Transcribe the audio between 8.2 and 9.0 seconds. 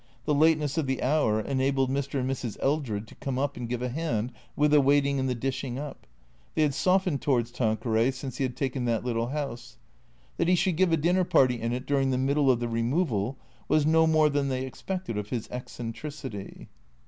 he had taken